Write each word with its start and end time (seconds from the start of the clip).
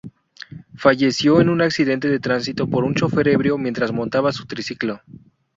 Falleció 0.73 1.41
en 1.41 1.49
un 1.49 1.61
accidente 1.61 2.07
de 2.09 2.19
transito 2.19 2.67
por 2.67 2.85
un 2.85 2.95
chófer 2.95 3.27
ebrio 3.27 3.59
mientras 3.59 3.91
montaba 3.91 4.31
su 4.33 4.47
triciclo. 4.47 4.99